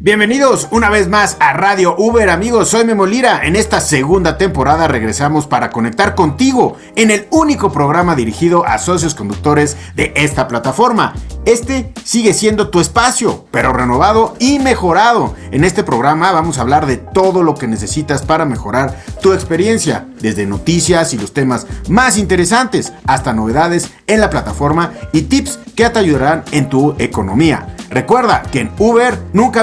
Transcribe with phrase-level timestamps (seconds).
[0.00, 2.68] Bienvenidos una vez más a Radio Uber, amigos.
[2.68, 3.40] Soy Memo Lira.
[3.42, 9.16] En esta segunda temporada regresamos para conectar contigo en el único programa dirigido a socios
[9.16, 11.14] conductores de esta plataforma.
[11.46, 15.34] Este sigue siendo tu espacio, pero renovado y mejorado.
[15.50, 20.06] En este programa vamos a hablar de todo lo que necesitas para mejorar tu experiencia,
[20.20, 25.90] desde noticias y los temas más interesantes hasta novedades en la plataforma y tips que
[25.90, 27.74] te ayudarán en tu economía.
[27.90, 29.62] Recuerda que en Uber nunca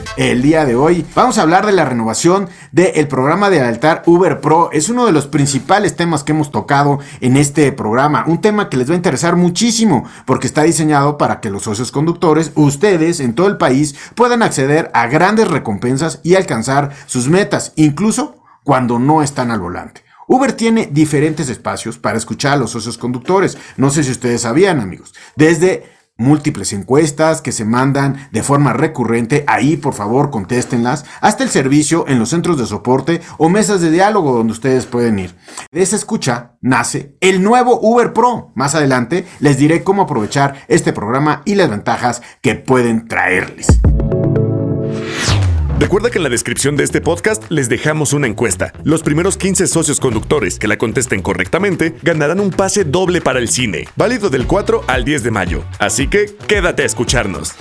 [0.21, 4.39] El día de hoy vamos a hablar de la renovación del programa de altar Uber
[4.39, 4.69] Pro.
[4.71, 8.77] Es uno de los principales temas que hemos tocado en este programa, un tema que
[8.77, 13.33] les va a interesar muchísimo porque está diseñado para que los socios conductores, ustedes en
[13.33, 19.23] todo el país, puedan acceder a grandes recompensas y alcanzar sus metas, incluso cuando no
[19.23, 20.03] están al volante.
[20.27, 23.57] Uber tiene diferentes espacios para escuchar a los socios conductores.
[23.75, 25.15] No sé si ustedes sabían, amigos.
[25.35, 31.49] Desde múltiples encuestas que se mandan de forma recurrente, ahí por favor contéstenlas, hasta el
[31.49, 35.35] servicio en los centros de soporte o mesas de diálogo donde ustedes pueden ir.
[35.71, 38.51] De esa escucha nace el nuevo Uber Pro.
[38.55, 43.67] Más adelante les diré cómo aprovechar este programa y las ventajas que pueden traerles.
[45.81, 48.71] Recuerda que en la descripción de este podcast les dejamos una encuesta.
[48.83, 53.49] Los primeros 15 socios conductores que la contesten correctamente ganarán un pase doble para el
[53.49, 55.63] cine, válido del 4 al 10 de mayo.
[55.79, 57.55] Así que quédate a escucharnos.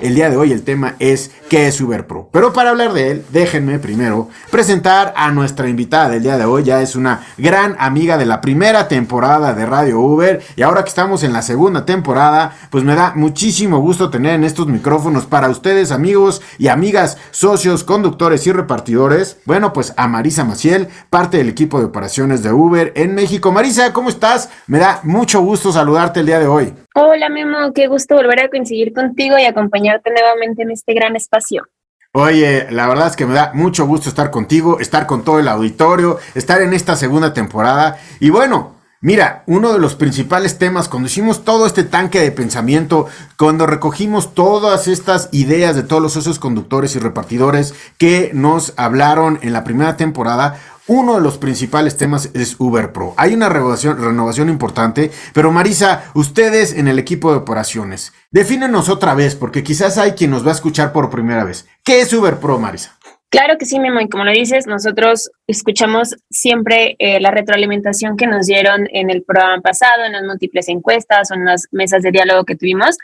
[0.00, 2.23] El día de hoy el tema es ¿qué es Uber Pro?
[2.34, 6.64] Pero para hablar de él, déjenme primero presentar a nuestra invitada del día de hoy.
[6.64, 10.88] Ya es una gran amiga de la primera temporada de Radio Uber y ahora que
[10.88, 15.48] estamos en la segunda temporada, pues me da muchísimo gusto tener en estos micrófonos para
[15.48, 19.38] ustedes amigos y amigas, socios, conductores y repartidores.
[19.44, 23.52] Bueno, pues a Marisa Maciel, parte del equipo de operaciones de Uber en México.
[23.52, 24.50] Marisa, ¿cómo estás?
[24.66, 26.74] Me da mucho gusto saludarte el día de hoy.
[26.96, 31.68] Hola Memo, qué gusto volver a coincidir contigo y acompañarte nuevamente en este gran espacio.
[32.16, 35.48] Oye, la verdad es que me da mucho gusto estar contigo, estar con todo el
[35.48, 37.98] auditorio, estar en esta segunda temporada.
[38.20, 43.08] Y bueno, mira, uno de los principales temas, cuando hicimos todo este tanque de pensamiento,
[43.36, 49.40] cuando recogimos todas estas ideas de todos los socios conductores y repartidores que nos hablaron
[49.42, 53.14] en la primera temporada, uno de los principales temas es Uber Pro.
[53.16, 59.34] Hay una renovación, importante, pero Marisa, ustedes en el equipo de operaciones, defínenos otra vez,
[59.34, 61.66] porque quizás hay quien nos va a escuchar por primera vez.
[61.82, 62.98] ¿Qué es Uber Pro, Marisa?
[63.30, 68.28] Claro que sí, Memo, y como lo dices, nosotros escuchamos siempre eh, la retroalimentación que
[68.28, 72.12] nos dieron en el programa pasado, en las múltiples encuestas o en las mesas de
[72.12, 72.96] diálogo que tuvimos,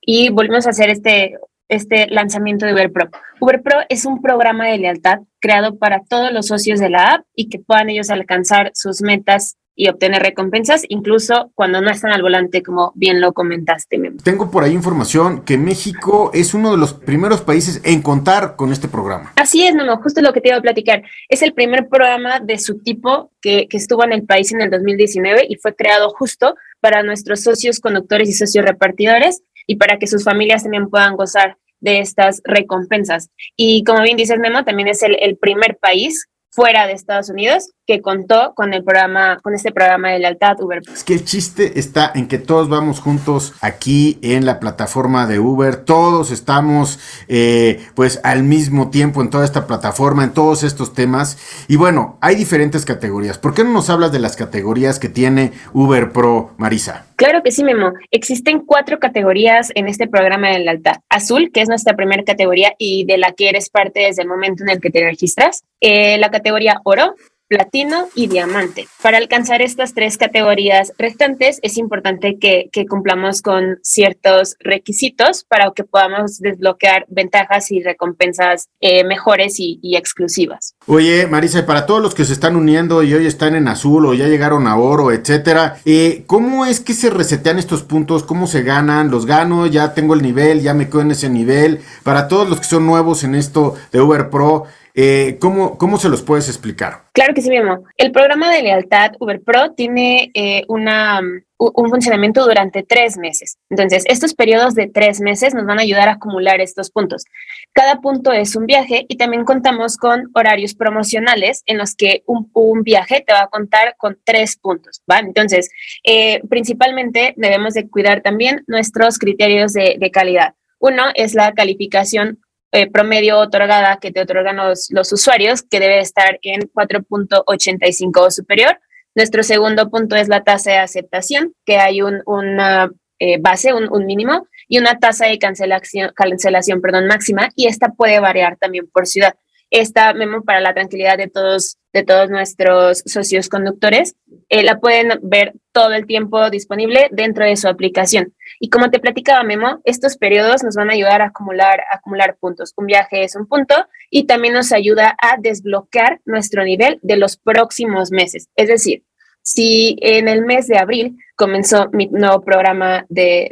[0.00, 1.36] y volvimos a hacer este
[1.72, 3.08] este lanzamiento de Uber Pro.
[3.40, 7.26] Uber Pro es un programa de lealtad creado para todos los socios de la app
[7.34, 12.20] y que puedan ellos alcanzar sus metas y obtener recompensas, incluso cuando no están al
[12.20, 13.98] volante, como bien lo comentaste.
[14.22, 18.70] Tengo por ahí información que México es uno de los primeros países en contar con
[18.70, 19.32] este programa.
[19.36, 21.02] Así es, no, justo lo que te iba a platicar.
[21.28, 24.70] Es el primer programa de su tipo que, que estuvo en el país en el
[24.70, 30.06] 2019 y fue creado justo para nuestros socios conductores y socios repartidores y para que
[30.06, 33.28] sus familias también puedan gozar de estas recompensas.
[33.56, 38.02] Y como bien dices, Memo, también es el, primer país fuera de Estados Unidos que
[38.02, 40.82] contó con el programa, con este programa de lealtad Uber.
[40.92, 45.38] Es que el chiste está en que todos vamos juntos aquí en la plataforma de
[45.38, 50.92] Uber, todos estamos eh, pues al mismo tiempo en toda esta plataforma, en todos estos
[50.92, 51.38] temas.
[51.68, 53.38] Y bueno, hay diferentes categorías.
[53.38, 57.06] ¿Por qué no nos hablas de las categorías que tiene Uber Pro, Marisa?
[57.22, 57.92] Claro que sí, Memo.
[58.10, 60.96] Existen cuatro categorías en este programa de lealtad.
[61.08, 64.64] Azul, que es nuestra primera categoría y de la que eres parte desde el momento
[64.64, 65.62] en el que te registras.
[65.80, 67.14] Eh, la categoría oro,
[67.52, 68.88] platino y diamante.
[69.02, 75.84] Para alcanzar estas tres categorías restantes es importante que, cumplamos con ciertos requisitos para que
[75.84, 80.74] podamos desbloquear ventajas y recompensas eh, mejores y, exclusivas.
[80.86, 84.14] Oye, Marisa, para todos los que se están uniendo y hoy están en azul o
[84.14, 88.22] ya llegaron a oro, etcétera, eh, ¿cómo es que se resetean estos puntos?
[88.24, 89.10] ¿Cómo se ganan?
[89.10, 89.66] ¿Los gano?
[89.66, 90.62] ¿Ya tengo el nivel?
[90.62, 91.80] ¿Ya me quedo en ese nivel?
[92.02, 96.08] Para todos los que son nuevos en esto de Uber Pro, eh, ¿cómo, ¿Cómo se
[96.08, 97.04] los puedes explicar?
[97.12, 97.84] Claro que sí, Memo.
[97.96, 101.20] El programa de lealtad Uber Pro tiene eh, una,
[101.58, 103.58] un funcionamiento durante tres meses.
[103.70, 107.24] Entonces, estos periodos de tres meses nos van a ayudar a acumular estos puntos.
[107.72, 112.50] Cada punto es un viaje y también contamos con horarios promocionales en los que un,
[112.82, 115.02] viaje te va a contar con tres puntos.
[115.10, 115.18] ¿va?
[115.18, 115.70] Entonces,
[116.04, 120.54] eh, principalmente debemos de cuidar también nuestros criterios de, calidad.
[120.78, 122.40] Uno es la calificación
[122.72, 128.30] eh, promedio otorgada que te otorgan los, los usuarios, que debe estar en 4.85 o
[128.30, 128.80] superior.
[129.14, 133.92] Nuestro segundo punto es la tasa de aceptación, que hay un, una eh, base, un,
[133.92, 138.88] un, mínimo, y una tasa de cancelación, cancelación perdón, máxima, y esta puede variar también
[138.90, 139.34] por ciudad.
[139.72, 144.16] Esta memo para la tranquilidad de todos, de todos nuestros socios conductores,
[144.50, 148.34] eh, la pueden ver todo el tiempo disponible dentro de su aplicación.
[148.60, 152.74] Y como te platicaba Memo, estos periodos nos van a ayudar a acumular, acumular puntos.
[152.76, 153.74] Un viaje es un punto
[154.10, 158.50] y también nos ayuda a desbloquear nuestro nivel de los próximos meses.
[158.56, 159.04] Es decir,
[159.40, 163.50] si en el mes de abril comenzó mi nuevo programa de,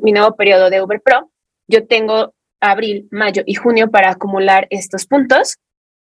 [0.00, 1.30] mi nuevo periodo de Uber Pro,
[1.68, 5.58] yo tengo abril, mayo y junio para acumular estos puntos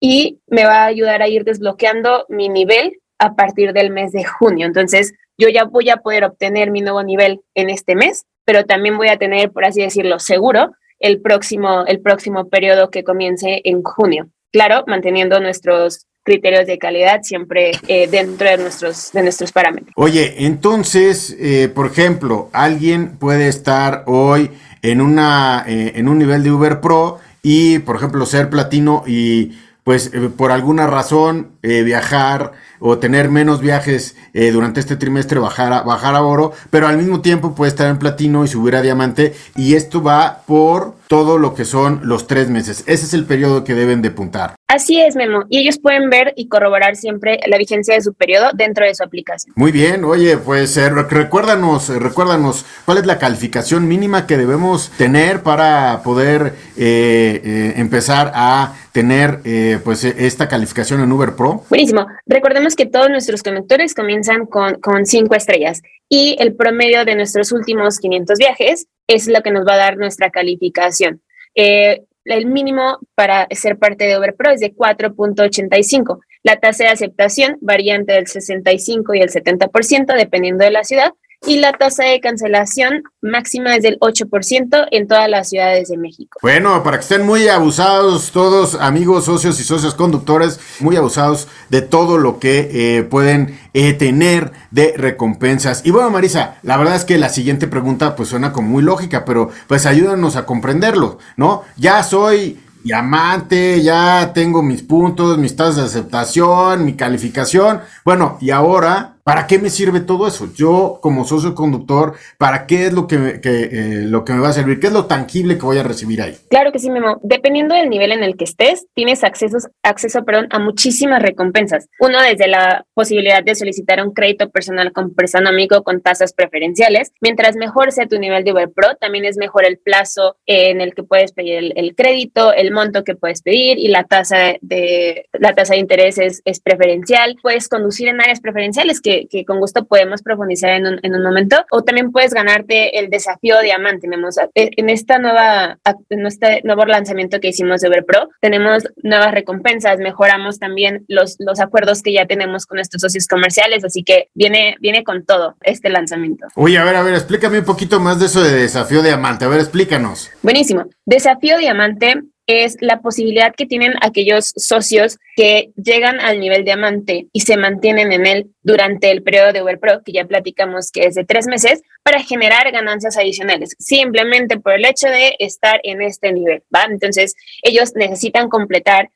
[0.01, 4.25] y me va a ayudar a ir desbloqueando mi nivel a partir del mes de
[4.25, 4.67] junio.
[4.67, 8.97] Entonces, yo ya voy a poder obtener mi nuevo nivel en este mes, pero también
[8.97, 13.83] voy a tener, por así decirlo, seguro el próximo, el próximo periodo que comience en
[13.83, 14.29] junio.
[14.53, 19.93] Claro, manteniendo nuestros criterios de calidad siempre eh, dentro de nuestros, de nuestros parámetros.
[19.97, 24.51] Oye, entonces, eh, por ejemplo, alguien puede estar hoy
[24.85, 29.59] en, una, eh, en un nivel de Uber Pro y, por ejemplo, ser platino y
[29.83, 32.53] pues por alguna razón viajar
[32.87, 36.99] o tener menos viajes eh, durante este trimestre, bajar a, bajar a oro, pero al
[36.99, 41.39] mismo tiempo puede estar en platino y subir a diamante y esto va por todo
[41.39, 42.85] lo que son los tres meses.
[42.87, 44.55] Ese es el periodo que deben de puntar.
[44.69, 45.45] Así es, Memo.
[45.49, 49.05] Y ellos pueden ver y corroborar siempre la vigencia de su periodo dentro de su
[49.05, 49.55] aplicación.
[49.57, 50.05] Muy bien.
[50.05, 56.03] Oye, pues eh, recuérdanos, eh, recuérdanos cuál es la calificación mínima que debemos tener para
[56.03, 59.41] poder empezar a tener
[59.85, 61.65] pues esta calificación en Uber Pro.
[61.69, 62.07] Buenísimo.
[62.27, 67.53] Recordemos que todos nuestros conectores comienzan con, con cinco estrellas y el promedio de nuestros
[67.53, 71.23] últimos 500 viajes es lo que nos va a dar nuestra calificación.
[71.55, 76.21] Eh, el mínimo para ser parte de Overpro es de 4.85.
[76.43, 81.13] La tasa de aceptación varía entre el 65 y el 70% dependiendo de la ciudad
[81.47, 86.39] y la tasa de cancelación máxima es del 8% en todas las ciudades de México.
[86.43, 91.83] Bueno, para que estén muy abusados todos, amigos, socios y socios conductores, muy abusados de
[91.83, 95.83] todo lo que eh, pueden eh, tener de recompensas.
[95.85, 99.25] Y bueno, Marisa, la verdad es que la siguiente pregunta pues suena como muy lógica,
[99.25, 101.63] pero pues ayúdanos a comprenderlo, ¿no?
[101.77, 107.81] Ya soy diamante, ya tengo mis puntos, mis tasas de aceptación, mi calificación.
[108.05, 110.53] Bueno, y ahora ¿Para qué me sirve todo eso?
[110.55, 114.53] Yo, como socio conductor, ¿para qué es lo que, eh, lo que me va a
[114.53, 114.79] servir?
[114.79, 116.37] ¿Qué es lo tangible que voy a recibir ahí?
[116.51, 117.21] Claro que sí, Memo.
[117.23, 121.89] Dependiendo del nivel en el que estés, tienes acceso, acceso perdón, a muchísimas recompensas.
[122.01, 127.13] Uno, desde la posibilidad de solicitar un crédito personal con persona amigo con tasas preferenciales.
[127.23, 130.95] Mientras mejor sea tu nivel de Uber Pro, también es mejor el plazo en el
[130.95, 135.55] que puedes pedir el, crédito, el monto que puedes pedir y la tasa de, la
[135.55, 137.37] tasa de interés es, es preferencial.
[137.41, 141.23] Puedes conducir en áreas preferenciales que que, con gusto podemos profundizar en un, en un,
[141.23, 141.65] momento.
[141.71, 144.03] O también puedes ganarte el desafío diamante.
[144.03, 145.79] Tenemos, eh, en esta nueva,
[146.11, 151.37] en este nuevo lanzamiento que hicimos de Uber Pro, tenemos nuevas recompensas, mejoramos también los,
[151.39, 155.57] los acuerdos que ya tenemos con nuestros socios comerciales, así que viene, viene con todo
[155.63, 156.47] este lanzamiento.
[156.57, 159.45] Oye, a ver, a ver, explícame un poquito más de eso de desafío diamante.
[159.45, 160.31] A ver, explícanos.
[160.43, 160.87] Buenísimo.
[161.05, 167.41] Desafío diamante es la posibilidad que tienen aquellos socios que llegan al nivel diamante y
[167.41, 171.15] se mantienen en él durante el periodo de Uber Pro, que ya platicamos que es
[171.15, 176.33] de tres meses, para generar ganancias adicionales, simplemente por el hecho de estar en este
[176.33, 176.85] nivel, ¿va?
[176.91, 179.11] Entonces, ellos necesitan completar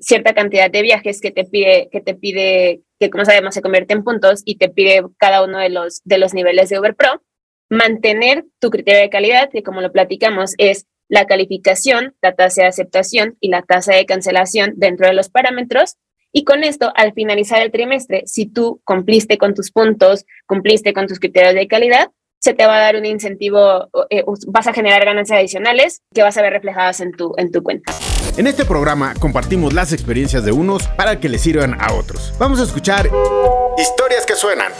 [0.00, 3.94] cierta cantidad de viajes que te pide, que te pide, que como sabemos se convierte
[3.94, 7.22] en puntos y te pide cada uno de los, de los niveles de Uber Pro,
[7.70, 12.68] mantener tu criterio de calidad, que como lo platicamos es la calificación, la tasa de
[12.68, 15.96] aceptación y la tasa de cancelación dentro de los parámetros.
[16.32, 21.08] Y con esto, al finalizar el trimestre, si tú cumpliste con tus puntos, cumpliste con
[21.08, 25.04] tus criterios de calidad, se te va a dar un incentivo, eh, vas a generar
[25.04, 27.92] ganancias adicionales que vas a ver reflejadas en tu, en tu cuenta.
[28.38, 32.32] En este programa compartimos las experiencias de unos para que les sirvan a otros.
[32.38, 33.10] Vamos a escuchar
[33.80, 34.72] historias que suenan.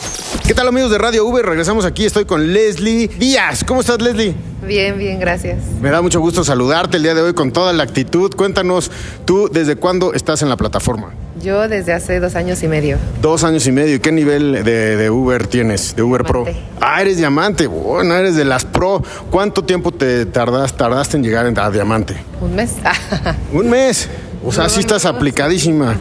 [0.46, 1.42] ¿Qué tal amigos de Radio V?
[1.42, 3.64] Regresamos aquí, estoy con Leslie Díaz.
[3.64, 4.34] ¿Cómo estás Leslie?
[4.62, 5.58] Bien, bien, gracias.
[5.80, 8.34] Me da mucho gusto saludarte el día de hoy con toda la actitud.
[8.34, 8.90] Cuéntanos,
[9.24, 11.12] tú desde cuándo estás en la plataforma.
[11.42, 12.98] Yo desde hace dos años y medio.
[13.22, 13.94] Dos años y medio.
[13.94, 15.96] ¿Y qué nivel de, Uber tienes?
[15.96, 16.44] De Uber Pro.
[16.80, 17.66] Ah, eres diamante.
[17.66, 19.02] Bueno, eres de las Pro.
[19.30, 22.16] ¿Cuánto tiempo te tardas, tardaste en llegar a diamante?
[22.42, 22.72] Un mes.
[23.52, 24.08] Un mes.
[24.44, 25.96] O sea, sí estás aplicadísima.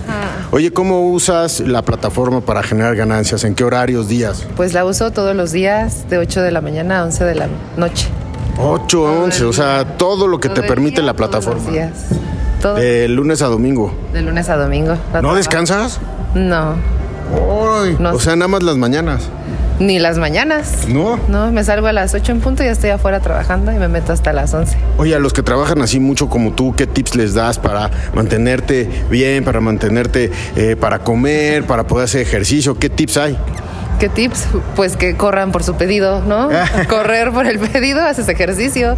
[0.51, 3.43] Oye, ¿cómo usas la plataforma para generar ganancias?
[3.43, 4.47] ¿En qué horarios, días?
[4.55, 7.47] Pues la uso todos los días, de 8 de la mañana a 11 de la
[7.77, 8.07] noche.
[8.57, 11.61] 8 a 11, o sea, todo lo que te permite la plataforma.
[11.61, 12.81] Todos los días.
[12.81, 13.93] De lunes a domingo.
[14.13, 14.97] De lunes a domingo.
[15.21, 15.99] ¿No descansas?
[16.33, 16.75] No.
[18.11, 19.23] O sea, nada más las mañanas.
[19.79, 20.87] Ni las mañanas.
[20.87, 21.19] ¿No?
[21.27, 23.87] No, me salgo a las 8 en punto y ya estoy afuera trabajando y me
[23.87, 24.77] meto hasta las 11.
[24.97, 28.89] Oye, a los que trabajan así mucho como tú, ¿qué tips les das para mantenerte
[29.09, 32.77] bien, para mantenerte, eh, para comer, para poder hacer ejercicio?
[32.77, 33.37] ¿Qué tips hay?
[33.99, 34.47] ¿Qué tips?
[34.77, 36.49] Pues que corran por su pedido, ¿no?
[36.87, 38.95] Correr por el pedido, haces ejercicio,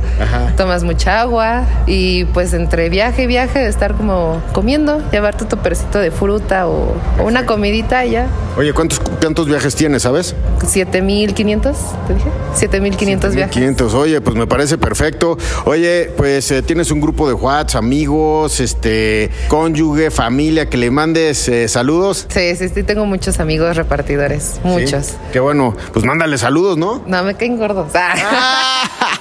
[0.58, 5.98] tomas mucha agua y pues entre viaje y viaje estar como comiendo, llevar tu topercito
[5.98, 8.28] de fruta o, una comidita y ya.
[8.56, 10.36] Oye, ¿cuántos, ¿cuántos viajes tienes, sabes?
[10.66, 11.78] 7500,
[12.08, 12.30] te dije.
[12.56, 13.54] 7500 viajes.
[13.54, 15.38] 500, oye, pues me parece perfecto.
[15.66, 21.48] Oye, pues eh, tienes un grupo de WhatsApp, amigos, este, cónyuge, familia, que le mandes
[21.48, 22.28] eh, saludos.
[22.30, 25.16] Sí, sí, sí, tengo muchos amigos repartidores, muchos.
[25.32, 25.76] Qué bueno.
[25.94, 27.04] Pues mándale saludos, ¿no?
[27.06, 27.92] No, me caen gordos.
[27.94, 29.10] Ah.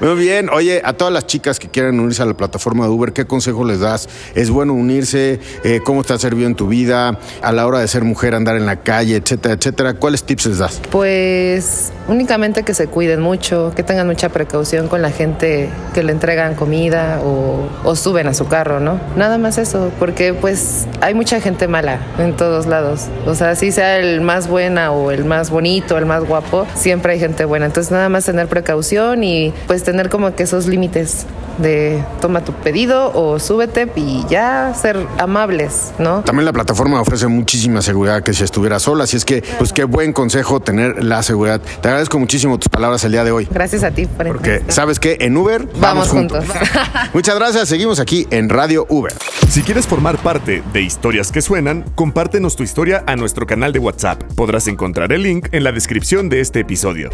[0.00, 0.48] Muy bien.
[0.50, 3.64] Oye, a todas las chicas que quieran unirse a la plataforma de Uber, ¿qué consejo
[3.64, 4.08] les das?
[4.34, 5.40] ¿Es bueno unirse?
[5.64, 7.18] Eh, ¿Cómo te ha servido en tu vida?
[7.42, 9.94] A la hora de ser mujer, andar en la calle, etcétera, etcétera.
[9.94, 10.80] ¿Cuáles tips les das?
[10.90, 16.12] Pues únicamente que se cuiden mucho, que tengan mucha precaución con la gente que le
[16.12, 19.00] entregan comida o, o suben a su carro, ¿no?
[19.16, 23.06] Nada más eso, porque pues hay mucha gente mala en todos lados.
[23.26, 27.12] O sea, si sea el más buena o el más bonito, el más guapo, siempre
[27.12, 27.66] hay gente buena.
[27.66, 31.26] Entonces nada más tener precaución y pues tener como que esos límites
[31.58, 36.22] de toma tu pedido o súbete y ya ser amables, ¿no?
[36.22, 39.84] También la plataforma ofrece muchísima seguridad que si estuviera sola, así es que pues qué
[39.84, 41.60] buen consejo tener la seguridad.
[41.60, 43.46] Te agradezco muchísimo tus palabras el día de hoy.
[43.48, 44.08] Gracias a ti.
[44.16, 46.44] Porque sabes que en Uber vamos, juntos.
[47.14, 49.14] Muchas gracias, seguimos aquí en Radio Uber.
[49.48, 53.78] Si quieres formar parte de Historias que Suenan, compártenos tu historia a nuestro canal de
[53.78, 54.20] WhatsApp.
[54.34, 57.10] Podrás encontrar el link en la descripción de este episodio.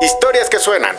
[0.00, 0.96] Historias que suenan.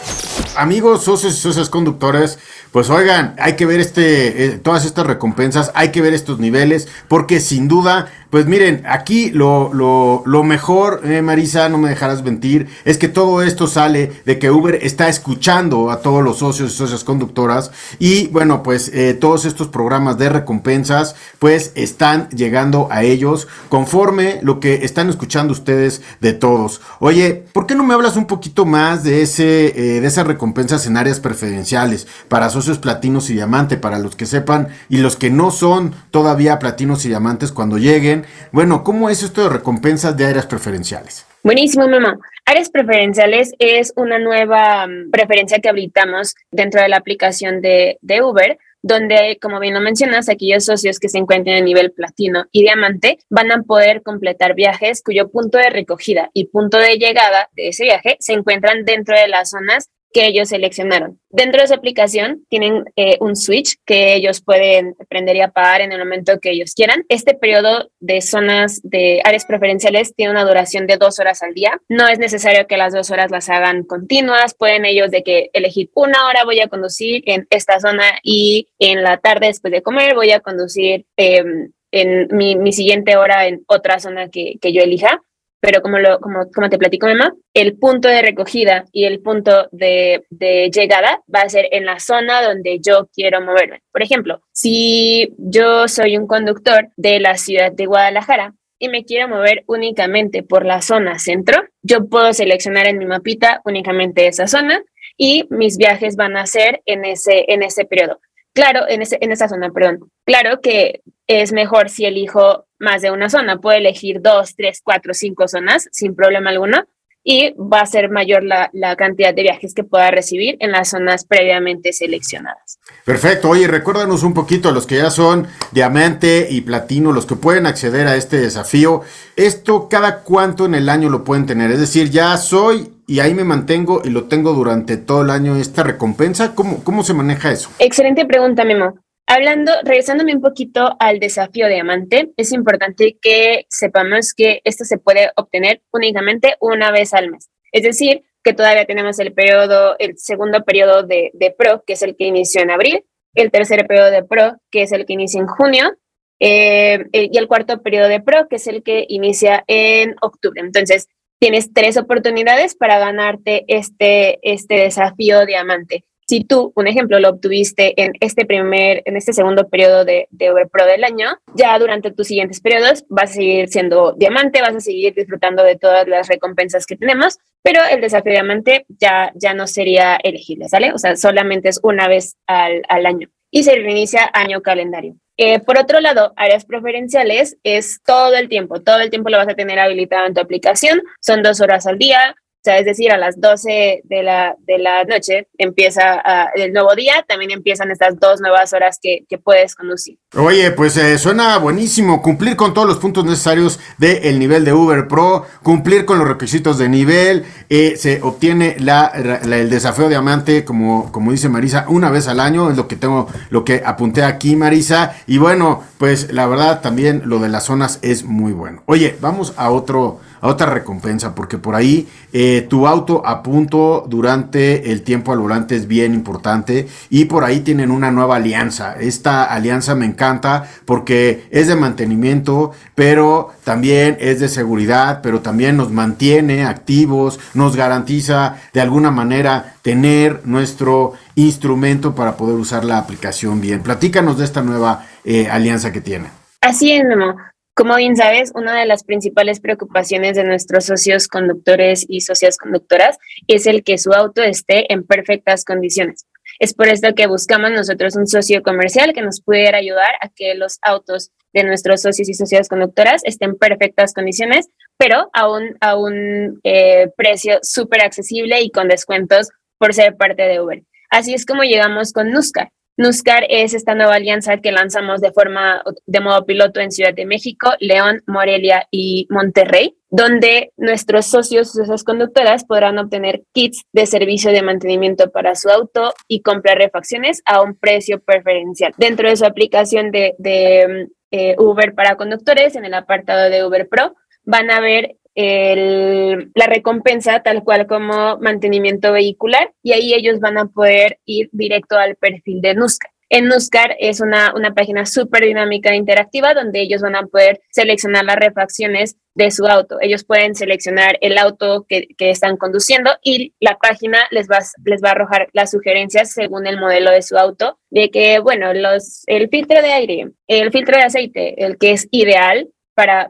[0.55, 2.37] Amigos, socios y socios conductores,
[2.71, 6.87] pues oigan, hay que ver este, eh, todas estas recompensas, hay que ver estos niveles,
[7.07, 12.69] porque sin duda pues miren, aquí lo, lo, mejor, eh, Marisa, no me dejarás mentir,
[12.85, 16.75] es que todo esto sale de que Uber está escuchando a todos los socios y
[16.75, 23.03] socias conductoras y bueno, pues eh, todos estos programas de recompensas pues están llegando a
[23.03, 26.79] ellos conforme lo que están escuchando ustedes de todos.
[26.99, 30.87] Oye, ¿por qué no me hablas un poquito más de, ese, eh, de esas recompensas
[30.87, 35.29] en áreas preferenciales para socios platinos y diamante, para los que sepan y los que
[35.29, 38.20] no son todavía platinos y diamantes cuando lleguen?
[38.51, 41.25] Bueno, ¿cómo es esto de recompensas de áreas preferenciales?
[41.43, 42.19] Buenísimo, mamá.
[42.45, 48.21] Áreas preferenciales es una nueva mm, preferencia que habilitamos dentro de la aplicación de, de
[48.21, 52.63] Uber donde, como bien lo mencionas, aquellos socios que se encuentren a nivel platino y
[52.63, 57.69] diamante van a poder completar viajes cuyo punto de recogida y punto de llegada de
[57.69, 61.19] ese viaje se encuentran dentro de las zonas que ellos seleccionaron.
[61.29, 65.91] Dentro de su aplicación tienen eh, un switch que ellos pueden prender y apagar en
[65.91, 67.05] el momento que ellos quieran.
[67.09, 71.79] Este periodo de zonas de áreas preferenciales tiene una duración de dos horas al día.
[71.87, 74.53] No es necesario que las dos horas las hagan continuas.
[74.53, 79.03] Pueden ellos de que elegir una hora voy a conducir en esta zona y en
[79.03, 83.63] la tarde después de comer voy a conducir em, en mi, mi, siguiente hora en
[83.67, 85.21] otra zona que, que yo elija
[85.61, 89.69] pero como, lo, como, como te platico, Emma, el punto de recogida y el punto
[89.71, 93.81] de, de, llegada va a ser en la zona donde yo quiero moverme.
[93.91, 99.27] Por ejemplo, si yo soy un conductor de la ciudad de Guadalajara y me quiero
[99.27, 104.81] mover únicamente por la zona centro, yo puedo seleccionar en mi mapita únicamente esa zona
[105.15, 108.19] y mis viajes van a ser en ese, en ese periodo.
[108.53, 110.11] Claro, en, ese, en esa zona, perdón.
[110.25, 113.57] Claro que es mejor si elijo más de una zona.
[113.57, 116.85] Puedo elegir dos, tres, cuatro, cinco zonas sin problema alguno
[117.23, 120.89] y va a ser mayor la, la, cantidad de viajes que pueda recibir en las
[120.89, 122.79] zonas previamente seleccionadas.
[123.05, 123.49] Perfecto.
[123.49, 127.67] Oye, recuérdanos un poquito a los que ya son diamante y platino, los que pueden
[127.67, 129.01] acceder a este desafío.
[129.35, 131.69] ¿Esto cada cuánto en el año lo pueden tener?
[131.71, 135.57] Es decir, ya soy y ahí me mantengo y lo tengo durante todo el año
[135.57, 136.55] esta recompensa.
[136.55, 137.69] ¿Cómo, cómo se maneja eso?
[137.77, 138.99] Excelente pregunta, Memo.
[139.27, 145.29] Hablando, regresándome un poquito al desafío diamante, es importante que sepamos que esto se puede
[145.35, 147.49] obtener únicamente una vez al mes.
[147.73, 152.03] Es decir, que todavía tenemos el periodo, el segundo periodo de, de PRO, que es
[152.03, 153.03] el que inició en abril,
[153.35, 155.97] el tercer periodo de PRO, que es el que inicia en junio,
[156.39, 160.59] eh, y el cuarto periodo de pro, que es el que inicia en octubre.
[160.61, 161.07] Entonces,
[161.41, 166.05] tienes tres oportunidades para ganarte este, este desafío diamante.
[166.27, 170.51] Si tú, un ejemplo, lo obtuviste en este primer, en este segundo periodo de, de
[170.71, 174.79] Pro del año, ya durante tus siguientes periodos vas a seguir siendo diamante, vas a
[174.79, 179.65] seguir disfrutando de todas las recompensas que tenemos, pero el desafío diamante ya, ya no
[179.65, 180.93] sería elegible, ¿sale?
[180.93, 185.15] O sea, solamente es una vez al, al año y se reinicia año calendario.
[185.43, 189.47] Eh, por otro lado, áreas preferenciales es todo el tiempo, todo el tiempo lo vas
[189.47, 193.11] a tener habilitado en tu aplicación, son dos horas al día, o sea, es decir,
[193.11, 196.21] a las 12 de la, de la noche empieza
[196.53, 200.19] el nuevo día, también empiezan estas dos nuevas horas que, que puedes conducir.
[200.37, 205.07] Oye, pues eh, suena buenísimo cumplir con todos los puntos necesarios del nivel de Uber
[205.07, 211.11] Pro, cumplir con los requisitos de nivel, eh, se obtiene la, el desafío diamante, como,
[211.11, 214.55] como dice Marisa, una vez al año, es lo que tengo, lo que apunté aquí,
[214.55, 218.83] Marisa, y bueno, pues la verdad también lo de las zonas es muy bueno.
[218.85, 224.91] Oye, vamos a otro otra recompensa, porque por ahí eh, tu auto a punto durante
[224.91, 228.95] el tiempo al volante es bien importante y por ahí tienen una nueva alianza.
[228.99, 235.77] Esta alianza me encanta porque es de mantenimiento, pero también es de seguridad, pero también
[235.77, 242.97] nos mantiene activos, nos garantiza de alguna manera tener nuestro instrumento para poder usar la
[242.97, 243.83] aplicación bien.
[243.83, 246.29] Platícanos de esta nueva eh, alianza que tiene.
[246.61, 247.35] Así es, Memo.
[247.73, 253.17] Como bien sabes, una de las principales preocupaciones de nuestros socios conductores y socias conductoras
[253.47, 256.25] es el que su auto esté en perfectas condiciones.
[256.59, 260.53] Es por esto que buscamos nosotros un socio comercial que nos pudiera ayudar a que
[260.55, 265.77] los autos de nuestros socios y socias conductoras estén en perfectas condiciones, pero a un,
[265.79, 270.83] a un eh, precio súper accesible y con descuentos por ser parte de Uber.
[271.09, 272.69] Así es como llegamos con Nuscar.
[272.97, 277.25] Nuscar es esta nueva alianza que lanzamos de forma de modo piloto en Ciudad de
[277.25, 284.51] México, León, Morelia y Monterrey, donde nuestros socios socias conductoras podrán obtener kits de servicio
[284.51, 288.93] de mantenimiento para su auto y comprar refacciones a un precio preferencial.
[288.97, 294.15] Dentro de su aplicación de, eh, Uber para conductores, en el apartado de Uber Pro,
[294.43, 300.65] van a ver la recompensa tal cual como mantenimiento vehicular y ahí ellos van a
[300.65, 303.11] poder ir directo al perfil de Nuscar.
[303.33, 307.61] En Nuscar es una, una página súper dinámica e interactiva donde ellos van a poder
[307.69, 309.99] seleccionar las refacciones de su auto.
[310.01, 315.01] Ellos pueden seleccionar el auto que, que, están conduciendo y la página les va, les
[315.01, 319.23] va a arrojar las sugerencias según el modelo de su auto, de que, bueno, los,
[319.27, 322.67] el filtro de aire, el filtro de aceite, el que es ideal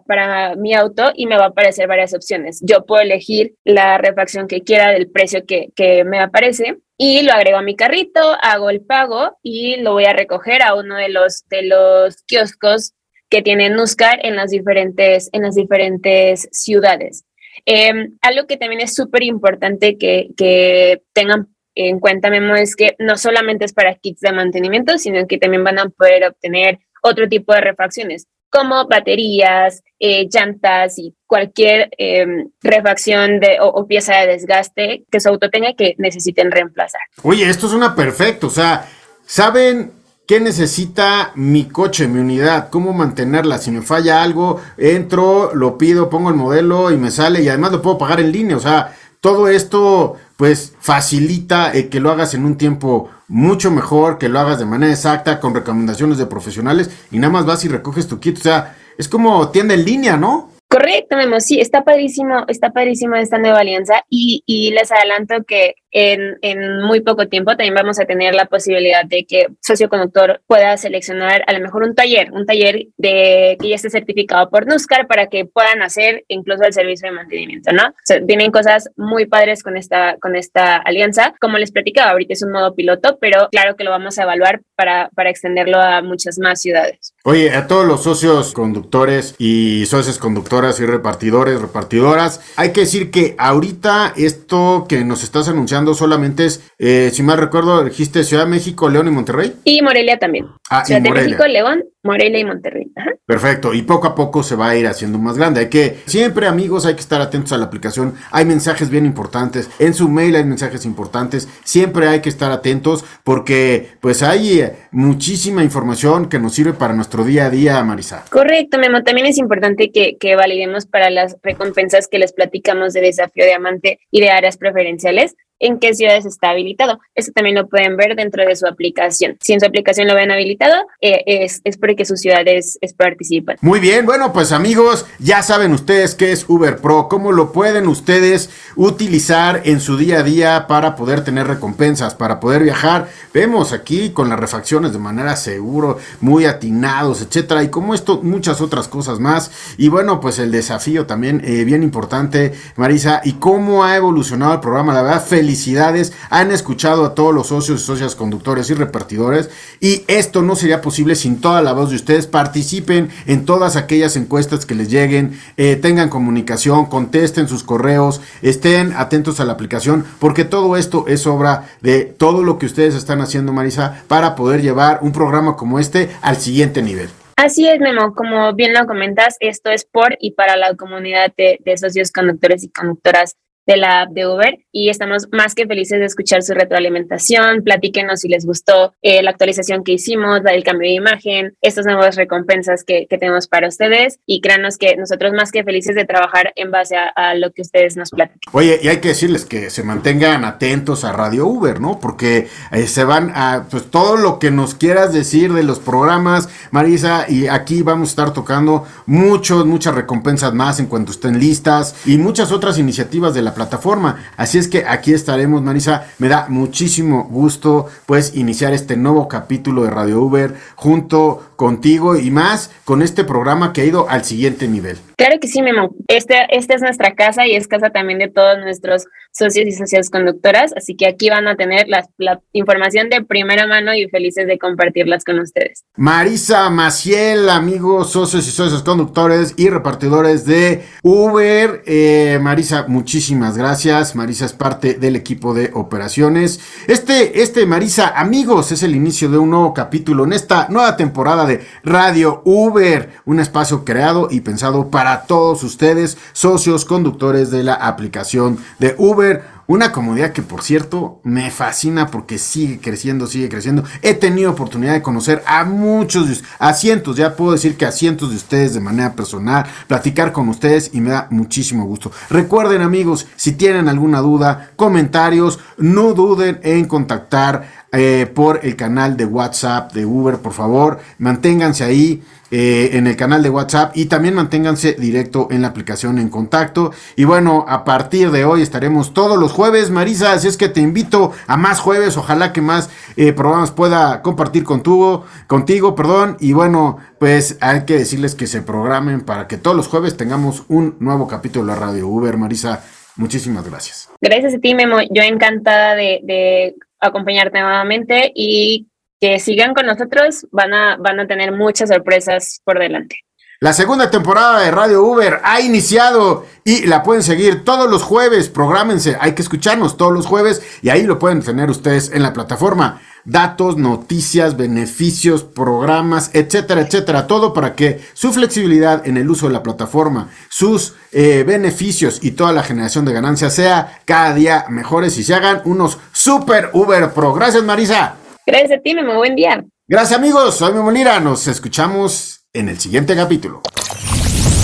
[0.05, 2.59] para, mi auto y me va a aparecer varias opciones.
[2.61, 7.57] Yo puedo elegir la refacción que quiera del precio que, me aparece y lo agrego
[7.57, 11.47] a mi carrito, hago el pago y lo voy a recoger a uno de los,
[11.49, 12.93] de los kioscos
[13.29, 17.25] que tiene Nuscar en las diferentes, en las diferentes ciudades.
[17.65, 22.95] Em, algo que también es súper importante que, que tengan en cuenta, Memo, es que
[22.99, 27.29] no solamente es para kits de mantenimiento, sino que también van a poder obtener otro
[27.29, 34.27] tipo de refacciones como baterías, eh, llantas y cualquier em, refacción de, o, pieza de
[34.27, 37.01] desgaste que su auto tenga que necesiten reemplazar.
[37.23, 38.85] Oye, esto suena perfecto, o sea,
[39.25, 39.93] ¿saben
[40.27, 42.69] qué necesita mi coche, mi unidad?
[42.69, 43.57] ¿Cómo mantenerla?
[43.57, 47.71] Si me falla algo, entro, lo pido, pongo el modelo y me sale y además
[47.71, 52.33] lo puedo pagar en línea, o sea, todo esto pues facilita eh, que lo hagas
[52.33, 56.89] en un tiempo mucho mejor, que lo hagas de manera exacta, con recomendaciones de profesionales
[57.11, 58.39] y nada más vas y recoges tu kit.
[58.39, 60.49] O sea, es como tienda en línea, ¿no?
[60.67, 65.75] Correcto, Memo, sí, está padrísimo, está padrísimo esta nueva alianza y, y les adelanto que
[65.91, 70.75] en, muy poco tiempo también vamos a tener la posibilidad de que socio conductor pueda
[70.77, 75.07] seleccionar a lo mejor un taller, un taller de que ya esté certificado por NUSCAR
[75.07, 77.87] para que puedan hacer incluso el servicio de mantenimiento, ¿no?
[77.87, 81.33] O sea, tienen cosas muy padres con esta, con esta alianza.
[81.39, 84.61] Como les platicaba, ahorita es un modo piloto, pero claro que lo vamos a evaluar
[84.75, 87.13] para, para extenderlo a muchas más ciudades.
[87.23, 93.11] Oye, a todos los socios conductores y socios conductoras y repartidores, repartidoras, hay que decir
[93.11, 98.45] que ahorita esto que nos estás anunciando solamente es, eh, si mal recuerdo, dijiste Ciudad
[98.45, 99.53] de México, León y Monterrey.
[99.63, 100.47] Y Morelia también.
[100.69, 102.91] Ah, Ciudad de México, León, Morelia y Monterrey.
[103.25, 105.61] Perfecto, y poco a poco se va a ir haciendo más grande.
[105.61, 108.15] Hay que, siempre amigos, hay que estar atentos a la aplicación.
[108.31, 109.69] Hay mensajes bien importantes.
[109.79, 111.47] En su mail hay mensajes importantes.
[111.63, 116.93] Siempre hay que estar atentos porque pues hay eh, muchísima información que nos sirve para
[116.93, 118.25] nuestro día a día, Marisa.
[118.29, 119.03] Correcto, Memo.
[119.03, 123.99] También es importante que, que validemos para las recompensas que les platicamos de desafío diamante
[124.11, 126.99] y de áreas preferenciales en qué ciudades está habilitado.
[127.15, 129.37] Eso también lo pueden ver dentro de su aplicación.
[129.41, 133.57] Si en su aplicación lo ven habilitado, eh, es, es, porque su ciudad es, participan.
[133.61, 137.87] Muy bien, bueno, pues amigos, ya saben ustedes qué es Uber Pro, cómo lo pueden
[137.87, 143.07] ustedes utilizar en su día a día para poder tener recompensas, para poder viajar.
[143.33, 148.61] Vemos aquí con las refacciones de manera seguro, muy atinados, etcétera, y como esto, muchas
[148.61, 149.51] otras cosas más.
[149.77, 154.59] Y bueno, pues el desafío también eh, bien importante, Marisa, y cómo ha evolucionado el
[154.59, 154.93] programa.
[154.93, 156.13] La verdad, felicidades.
[156.29, 159.49] Han escuchado a todos los socios y socias conductores y repartidores.
[159.81, 162.25] Y esto no sería posible sin toda la voz de ustedes.
[162.25, 168.93] Participen en todas aquellas encuestas que les lleguen, eh, tengan comunicación, contesten sus correos, estén
[168.93, 173.19] atentos a la aplicación, porque todo esto es obra de todo lo que ustedes están
[173.19, 177.09] haciendo, Marisa, para poder llevar un programa como este al siguiente nivel.
[177.35, 178.13] Así es, Memo.
[178.13, 182.63] Como bien lo comentas, esto es por y para la comunidad de, de socios conductores
[182.63, 183.35] y conductoras
[183.65, 187.63] de la app de Uber y estamos más que felices de escuchar su retroalimentación.
[187.63, 192.15] Platíquenos si les gustó eh, la actualización que hicimos, el cambio de imagen, estas nuevas
[192.15, 196.53] recompensas que, que, tenemos para ustedes y créanos que nosotros más que felices de trabajar
[196.55, 198.51] en base a, lo que ustedes nos platican.
[198.53, 201.99] Oye, y hay que decirles que se mantengan atentos a Radio Uber, ¿no?
[201.99, 206.49] Porque eh, se van a, pues todo lo que nos quieras decir de los programas,
[206.71, 211.95] Marisa, y aquí vamos a estar tocando muchos, muchas recompensas más en cuanto estén listas
[212.05, 214.17] y muchas otras iniciativas de la plataforma.
[214.37, 216.05] Así es que aquí estaremos, Marisa.
[216.19, 222.31] Me da muchísimo gusto pues iniciar este nuevo capítulo de Radio Uber junto contigo y
[222.31, 224.97] más con este programa que ha ido al siguiente nivel.
[225.15, 225.93] Claro que sí, Memo.
[226.07, 230.09] Este, esta es nuestra casa y es casa también de todos nuestros socios y socias
[230.09, 234.47] conductoras, así que aquí van a tener la, la información de primera mano y felices
[234.47, 235.85] de compartirlas con ustedes.
[235.95, 241.83] Marisa Maciel, amigos, socios y socios conductores y repartidores de Uber.
[241.85, 244.15] Eh, Marisa, muchísimas gracias.
[244.15, 246.59] Marisa es parte del equipo de operaciones.
[246.87, 251.45] Este, este, Marisa, amigos, es el inicio de un nuevo capítulo en esta nueva temporada
[251.83, 258.57] Radio Uber, un espacio creado y pensado para todos ustedes, socios conductores de la aplicación
[258.79, 259.61] de Uber.
[259.67, 263.85] Una comunidad que, por cierto, me fascina porque sigue creciendo, sigue creciendo.
[264.01, 268.31] He tenido oportunidad de conocer a muchos, a cientos, ya puedo decir que a cientos
[268.31, 272.11] de ustedes de manera personal, platicar con ustedes y me da muchísimo gusto.
[272.29, 279.17] Recuerden, amigos, si tienen alguna duda, comentarios, no duden en contactar eh, por el canal
[279.17, 282.21] de WhatsApp de Uber, por favor, manténganse ahí.
[282.53, 286.91] Eh, en el canal de WhatsApp y también manténganse directo en la aplicación en contacto.
[287.15, 290.81] Y bueno, a partir de hoy estaremos todos los jueves, Marisa, así es que te
[290.81, 296.35] invito a más jueves, ojalá que más eh, programas pueda compartir contigo, contigo, perdón.
[296.41, 300.65] Y bueno, pues hay que decirles que se programen para que todos los jueves tengamos
[300.67, 302.83] un nuevo capítulo de Radio Uber, Marisa.
[303.15, 304.09] Muchísimas gracias.
[304.19, 304.97] Gracias a ti, Memo.
[305.09, 308.87] Yo encantada de, de acompañarte nuevamente y
[309.19, 313.17] que sigan con nosotros, van a, van a tener muchas sorpresas por delante.
[313.63, 318.49] La segunda temporada de Radio Uber ha iniciado y la pueden seguir todos los jueves.
[318.49, 322.33] Prográmense, hay que escucharnos todos los jueves y ahí lo pueden tener ustedes en la
[322.33, 323.03] plataforma.
[323.23, 327.27] Datos, noticias, beneficios, programas, etcétera, etcétera.
[327.27, 332.31] Todo para que su flexibilidad en el uso de la plataforma, sus eh, beneficios y
[332.31, 337.11] toda la generación de ganancias sea cada día mejores y se hagan unos super Uber
[337.11, 337.31] Pro.
[337.35, 338.15] Gracias, Marisa.
[338.43, 339.17] Gracias a ti, Memo.
[339.17, 339.63] Buen día.
[339.87, 340.55] Gracias, amigos.
[340.55, 341.19] Soy Memo Lira.
[341.19, 343.61] Nos escuchamos en el siguiente capítulo.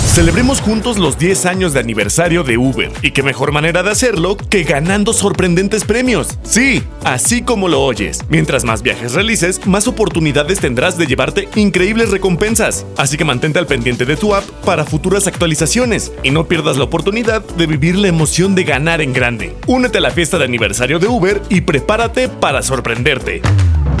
[0.04, 2.90] Celebremos juntos los 10 años de aniversario de Uber.
[3.00, 6.38] Y qué mejor manera de hacerlo que ganando sorprendentes premios.
[6.42, 8.20] Sí, así como lo oyes.
[8.28, 12.84] Mientras más viajes realices, más oportunidades tendrás de llevarte increíbles recompensas.
[12.98, 16.84] Así que mantente al pendiente de tu app para futuras actualizaciones y no pierdas la
[16.84, 19.54] oportunidad de vivir la emoción de ganar en grande.
[19.66, 23.40] Únete a la fiesta de aniversario de Uber y prepárate para sorprenderte.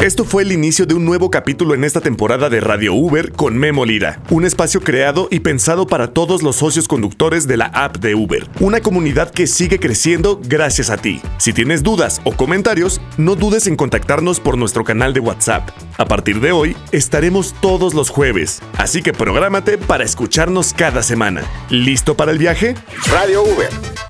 [0.00, 3.58] Esto fue el inicio de un nuevo capítulo en esta temporada de Radio Uber con
[3.58, 7.96] Memo Lira, un espacio creado y pensado para todos los socios conductores de la app
[7.96, 11.20] de Uber, una comunidad que sigue creciendo gracias a ti.
[11.38, 15.68] Si tienes dudas o comentarios, no dudes en contactarnos por nuestro canal de WhatsApp.
[15.96, 21.42] A partir de hoy, estaremos todos los jueves, así que prográmate para escucharnos cada semana.
[21.70, 22.76] ¿Listo para el viaje?
[23.10, 24.07] Radio Uber